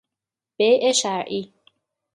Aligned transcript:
بیع 0.57 0.91
شرطی 0.91 1.53